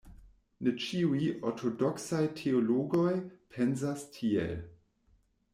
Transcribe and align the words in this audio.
Ne 0.67 0.71
ĉiuj 0.85 1.19
ortodoksaj 1.49 2.23
teologoj 2.41 3.13
pensas 3.57 4.11
tiel. 4.17 4.57